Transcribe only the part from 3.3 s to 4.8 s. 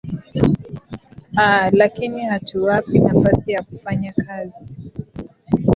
ya kufanya kazi